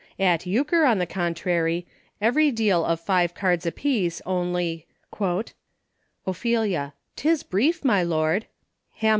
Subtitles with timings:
[0.17, 1.85] At Euchre, on the con trary,
[2.19, 4.87] every deal of five cards a piece only
[6.25, 6.43] —"Oph.
[7.15, 8.47] 'Tis brief, my Lord;
[8.95, 9.09] Ham.